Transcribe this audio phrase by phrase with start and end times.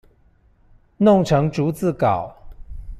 [0.97, 2.35] 弄成逐字稿